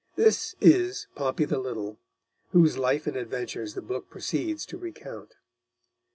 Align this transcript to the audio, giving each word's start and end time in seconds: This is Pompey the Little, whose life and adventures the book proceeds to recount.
This 0.15 0.55
is 0.59 1.05
Pompey 1.13 1.45
the 1.45 1.59
Little, 1.59 1.99
whose 2.53 2.75
life 2.75 3.05
and 3.05 3.15
adventures 3.15 3.75
the 3.75 3.83
book 3.83 4.09
proceeds 4.09 4.65
to 4.65 4.77
recount. 4.79 5.35